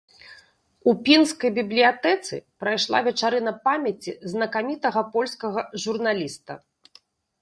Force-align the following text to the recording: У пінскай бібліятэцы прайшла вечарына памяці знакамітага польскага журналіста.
У 0.91 0.95
пінскай 1.07 1.51
бібліятэцы 1.57 2.39
прайшла 2.63 2.97
вечарына 3.09 3.53
памяці 3.69 4.17
знакамітага 4.33 5.01
польскага 5.15 5.59
журналіста. 5.85 6.53